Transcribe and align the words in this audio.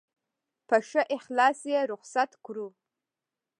په 0.67 0.77
ښه 0.89 1.01
اخلاص 1.17 1.59
یې 1.73 1.79
رخصت 1.91 2.31
کړو. 2.45 2.67